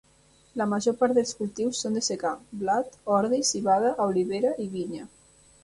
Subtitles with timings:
[0.61, 5.09] La major part dels cultius són de secà: blat, ordi, civada, olivera i vinya.